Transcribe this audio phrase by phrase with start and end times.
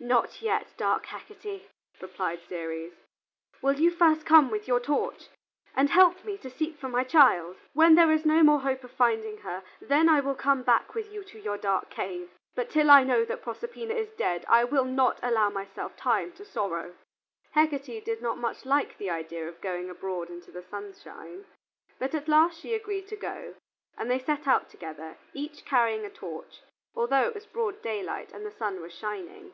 [0.00, 1.70] "Not yet, dark Hecate,"
[2.00, 2.92] replied Ceres.
[3.60, 5.26] "Will you first come with your torch
[5.74, 7.56] and help me to seek for my child.
[7.72, 11.10] When there is no more hope of finding her, then I will come back with
[11.12, 12.30] you to your dark cave.
[12.54, 16.44] But till I know that Proserpina is dead, I will not allow myself time to
[16.44, 16.94] sorrow."
[17.50, 21.44] Hecate did not much like the idea of going abroad into the sunshine,
[21.98, 23.56] but at last she agreed to go,
[23.96, 26.60] and they set out together, each carrying a torch,
[26.94, 29.52] although it was broad daylight and the sun was shining.